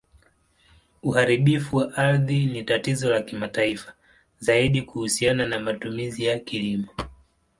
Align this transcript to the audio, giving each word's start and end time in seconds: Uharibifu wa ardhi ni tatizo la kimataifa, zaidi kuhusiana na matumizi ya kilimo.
Uharibifu 1.03 1.75
wa 1.75 1.93
ardhi 1.97 2.45
ni 2.45 2.63
tatizo 2.63 3.09
la 3.09 3.21
kimataifa, 3.21 3.93
zaidi 4.39 4.81
kuhusiana 4.81 5.45
na 5.47 5.59
matumizi 5.59 6.25
ya 6.25 6.39
kilimo. 6.39 6.87